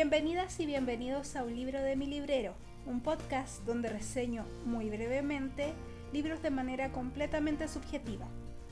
[0.00, 2.54] Bienvenidas y bienvenidos a Un libro de mi librero,
[2.86, 5.74] un podcast donde reseño muy brevemente
[6.10, 8.26] libros de manera completamente subjetiva.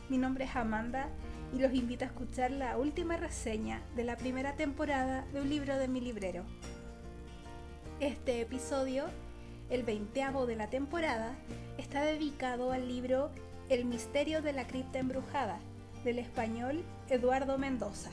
[0.09, 1.11] Mi nombre es Amanda
[1.55, 5.77] y los invito a escuchar la última reseña de la primera temporada de Un libro
[5.77, 6.45] de mi librero.
[8.01, 9.05] Este episodio,
[9.69, 11.35] el veinteavo de la temporada,
[11.77, 13.31] está dedicado al libro
[13.69, 15.61] El misterio de la cripta embrujada,
[16.05, 18.13] del español Eduardo Mendoza.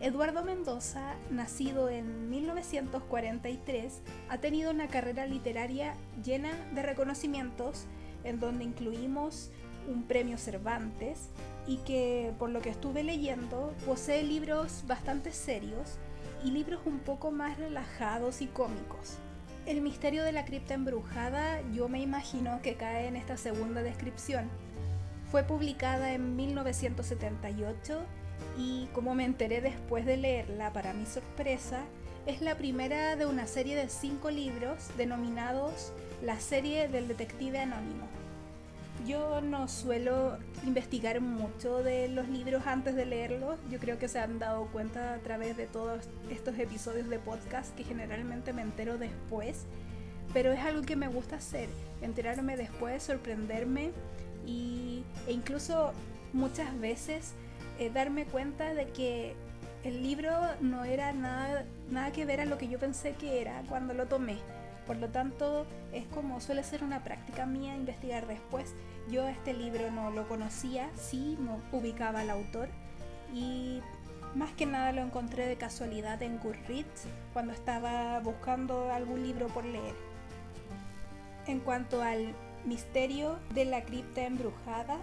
[0.00, 4.00] Eduardo Mendoza, nacido en 1943,
[4.30, 7.84] ha tenido una carrera literaria llena de reconocimientos
[8.24, 9.50] en donde incluimos
[9.86, 11.28] un premio Cervantes
[11.66, 15.98] y que, por lo que estuve leyendo, posee libros bastante serios
[16.42, 19.18] y libros un poco más relajados y cómicos.
[19.66, 24.48] El misterio de la cripta embrujada yo me imagino que cae en esta segunda descripción.
[25.30, 28.00] Fue publicada en 1978
[28.58, 31.84] y como me enteré después de leerla, para mi sorpresa,
[32.26, 38.06] es la primera de una serie de cinco libros denominados La serie del detective anónimo.
[39.06, 44.18] Yo no suelo investigar mucho de los libros antes de leerlos, yo creo que se
[44.18, 48.98] han dado cuenta a través de todos estos episodios de podcast que generalmente me entero
[48.98, 49.64] después,
[50.34, 51.70] pero es algo que me gusta hacer,
[52.02, 53.92] enterarme después, sorprenderme
[54.46, 55.92] y, e incluso
[56.34, 57.32] muchas veces
[57.80, 59.34] eh, darme cuenta de que
[59.84, 63.62] el libro no era nada, nada que ver a lo que yo pensé que era
[63.70, 64.36] cuando lo tomé.
[64.86, 68.74] Por lo tanto, es como suele ser una práctica mía investigar después.
[69.10, 72.68] Yo este libro no lo conocía, sí, no ubicaba al autor
[73.32, 73.80] y
[74.34, 79.64] más que nada lo encontré de casualidad en Goodreads cuando estaba buscando algún libro por
[79.64, 79.94] leer.
[81.46, 82.34] En cuanto al
[82.66, 84.98] misterio de la cripta embrujada,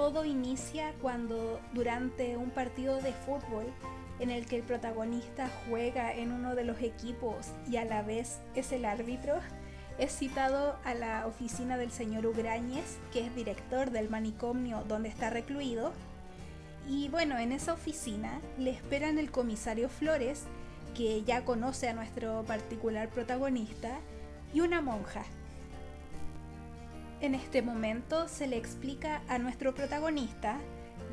[0.00, 3.66] todo inicia cuando durante un partido de fútbol
[4.18, 8.38] en el que el protagonista juega en uno de los equipos y a la vez
[8.54, 9.40] es el árbitro,
[9.98, 15.28] es citado a la oficina del señor Ugrañez, que es director del manicomio donde está
[15.28, 15.92] recluido.
[16.88, 20.44] Y bueno, en esa oficina le esperan el comisario Flores,
[20.96, 23.98] que ya conoce a nuestro particular protagonista,
[24.54, 25.26] y una monja,
[27.20, 30.58] en este momento se le explica a nuestro protagonista,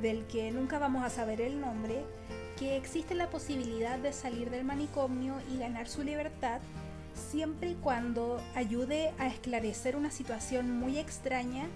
[0.02, 2.06] del que nunca vamos a saber el nombre,
[2.58, 6.60] que existe la posibilidad de salir del manicomio y ganar su libertad
[7.18, 11.68] siempre y cuando ayude a esclarecer una situación muy extraña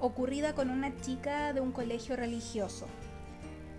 [0.00, 2.86] ocurrida con una chica de un colegio religioso.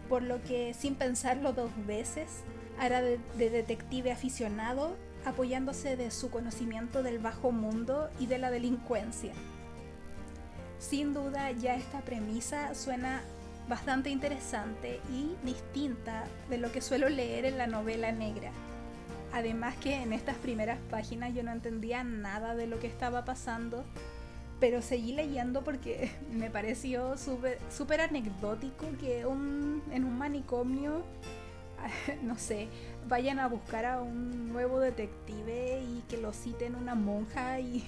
[0.10, 2.44] Por lo que, sin pensarlo dos veces,
[2.80, 9.34] hará de, detective aficionado apoyándose de su conocimiento del bajo mundo y de la delincuencia.
[10.90, 13.22] Sin duda ya esta premisa suena
[13.70, 18.52] bastante interesante y distinta de lo que suelo leer en la novela negra.
[19.32, 23.86] Además que en estas primeras páginas yo no entendía nada de lo que estaba pasando,
[24.60, 31.06] pero seguí leyendo porque me pareció súper anecdótico que en un manicomio,
[32.24, 32.68] no sé,
[33.08, 37.86] vayan a buscar a un nuevo detective y que lo citen una monja y,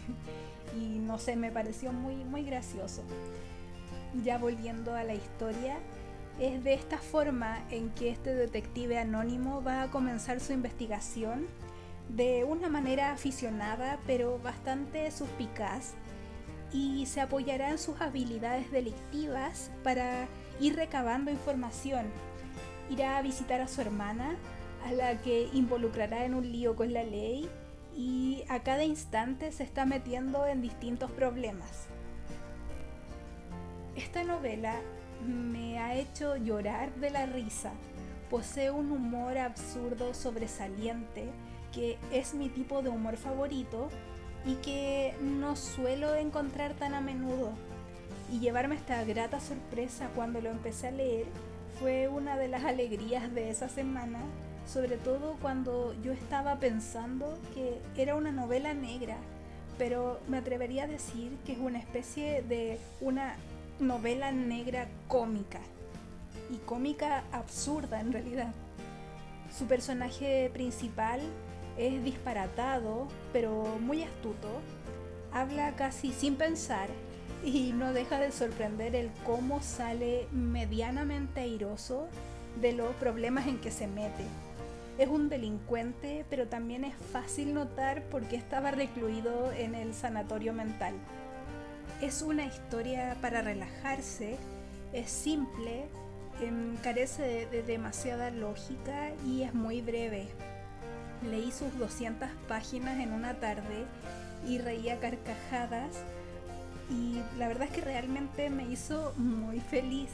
[0.76, 3.04] y no sé, me pareció muy, muy gracioso.
[4.24, 5.78] Ya volviendo a la historia,
[6.40, 11.48] es de esta forma en que este detective anónimo va a comenzar su investigación
[12.10, 15.94] de una manera aficionada pero bastante suspicaz
[16.72, 20.28] y se apoyará en sus habilidades delictivas para
[20.60, 22.06] ir recabando información.
[22.90, 24.36] Irá a visitar a su hermana,
[24.86, 27.50] a la que involucrará en un lío con la ley
[27.96, 31.88] y a cada instante se está metiendo en distintos problemas.
[33.96, 34.82] Esta novela
[35.26, 37.72] me ha hecho llorar de la risa.
[38.30, 41.30] Posee un humor absurdo sobresaliente
[41.72, 43.90] que es mi tipo de humor favorito
[44.46, 47.52] y que no suelo encontrar tan a menudo.
[48.32, 51.28] Y llevarme esta grata sorpresa cuando lo empecé a leer
[51.80, 54.20] fue una de las alegrías de esa semana
[54.66, 59.18] sobre todo cuando yo estaba pensando que era una novela negra,
[59.78, 63.36] pero me atrevería a decir que es una especie de una
[63.80, 65.60] novela negra cómica,
[66.50, 68.54] y cómica absurda en realidad.
[69.58, 71.20] Su personaje principal
[71.78, 74.62] es disparatado, pero muy astuto,
[75.32, 76.90] habla casi sin pensar
[77.44, 82.08] y no deja de sorprender el cómo sale medianamente airoso
[82.62, 84.24] de los problemas en que se mete
[84.98, 90.54] es un delincuente, pero también es fácil notar por qué estaba recluido en el sanatorio
[90.54, 90.94] mental.
[92.02, 94.38] Es una historia para relajarse,
[94.94, 95.88] es simple,
[96.42, 100.28] em, carece de, demasiada lógica y es muy breve.
[101.30, 103.86] Leí sus 200 páginas en una tarde
[104.48, 106.04] y reía carcajadas
[106.90, 110.12] y la verdad es que realmente me hizo muy feliz.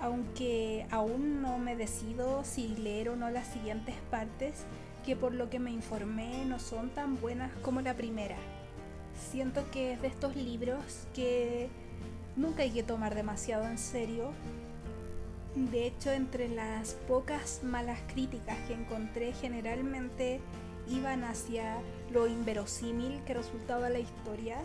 [0.00, 4.66] Aunque aún no me decido si leer o no las siguientes partes,
[5.04, 8.36] que por lo que me informé no son tan buenas como la primera.
[9.30, 11.68] Siento que es de estos libros que
[12.36, 14.32] nunca hay que tomar demasiado en serio.
[15.54, 20.40] De hecho, entre las pocas malas críticas que encontré generalmente
[20.88, 21.78] iban hacia
[22.12, 24.58] lo inverosímil que resultaba la historia,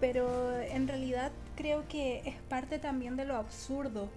[0.00, 4.08] pero en realidad creo que es parte también de lo absurdo,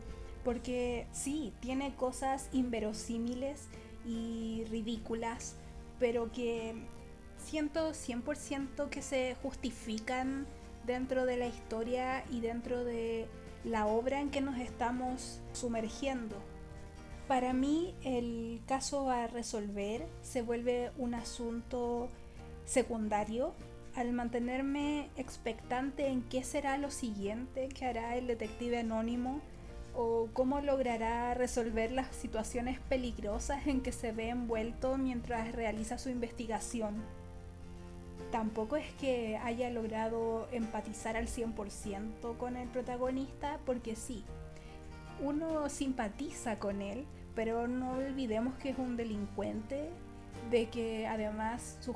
[0.48, 3.68] porque sí, tiene cosas inverosímiles
[4.06, 5.58] y ridículas,
[6.00, 6.74] pero que
[7.38, 10.48] siento 100% que se justifican
[10.86, 13.28] dentro de la historia y dentro de
[13.66, 16.38] la obra en que nos estamos sumergiendo.
[17.28, 22.08] Para mí el caso a resolver se vuelve un asunto
[22.64, 23.54] secundario
[23.96, 29.42] al mantenerme expectante en qué será lo siguiente que hará el detective anónimo
[30.00, 36.10] o cómo logrará resolver las situaciones peligrosas en que se ve envuelto mientras realiza su
[36.10, 37.02] investigación.
[38.32, 44.24] Tampoco es que haya logrado empatizar al 100% con el protagonista, porque sí,
[45.20, 49.90] uno simpatiza con él, pero no olvidemos que es un delincuente,
[50.52, 51.96] de que además sus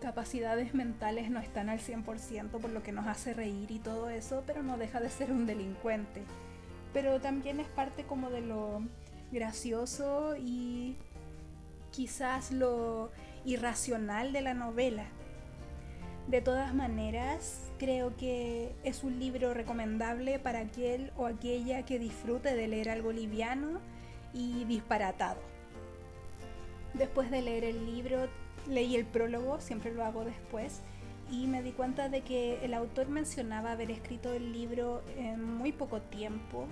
[0.00, 4.42] capacidades mentales no están al 100%, por lo que nos hace reír y todo eso,
[4.44, 6.24] pero no deja de ser un delincuente.
[6.92, 8.82] Pero también es parte como de lo
[9.30, 10.96] gracioso y
[11.90, 13.10] quizás lo
[13.44, 15.04] irracional de la novela.
[16.26, 22.54] De todas maneras, creo que es un libro recomendable para aquel o aquella que disfrute
[22.54, 23.80] de leer algo liviano
[24.34, 25.40] y disparatado.
[26.94, 28.28] Después de leer el libro,
[28.68, 30.82] leí el prólogo, siempre lo hago después,
[31.30, 35.72] y me di cuenta de que el autor mencionaba haber escrito el libro en muy
[35.72, 36.66] poco tiempo,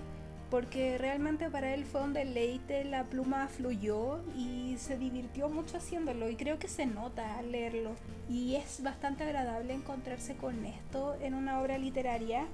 [0.49, 6.29] porque realmente para él fue un deleite, la pluma fluyó y se divirtió mucho haciéndolo
[6.29, 7.91] y creo que se nota al leerlo.
[8.29, 12.45] Y es bastante agradable encontrarse con esto en una obra literaria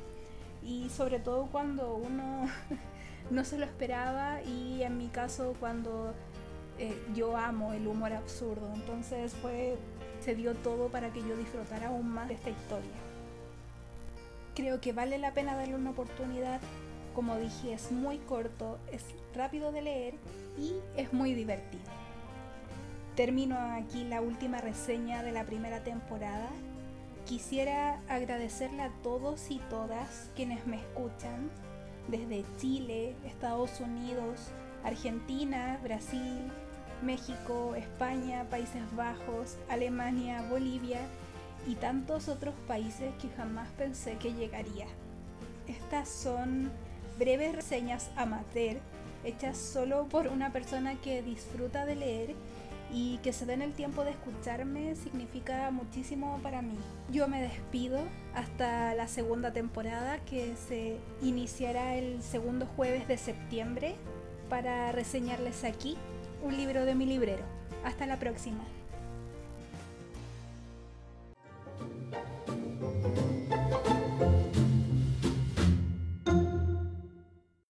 [0.63, 2.47] y sobre todo cuando uno
[3.29, 6.13] no se lo esperaba y en mi caso cuando
[6.79, 9.77] eh, yo amo el humor absurdo, entonces fue,
[10.23, 12.91] se dio todo para que yo disfrutara aún más de esta historia.
[14.55, 16.61] Creo que vale la pena darle una oportunidad,
[17.15, 19.03] como dije, es muy corto, es
[19.35, 20.13] rápido de leer
[20.57, 21.83] y es muy divertido.
[23.15, 26.49] Termino aquí la última reseña de la primera temporada.
[27.25, 31.49] Quisiera agradecerle a todos y todas quienes me escuchan
[32.07, 34.51] desde Chile, Estados Unidos,
[34.83, 36.51] Argentina, Brasil,
[37.03, 41.01] México, España, Países Bajos, Alemania, Bolivia
[41.67, 44.87] y tantos otros países que jamás pensé que llegaría.
[45.67, 46.71] Estas son
[47.17, 48.77] breves reseñas amateur
[49.23, 52.35] hechas solo por una persona que disfruta de leer
[52.91, 56.77] y que se den el tiempo de escucharme significa muchísimo para mí.
[57.11, 57.99] Yo me despido
[58.35, 63.95] hasta la segunda temporada que se iniciará el segundo jueves de septiembre
[64.49, 65.97] para reseñarles aquí
[66.43, 67.45] un libro de mi librero.
[67.85, 68.63] Hasta la próxima.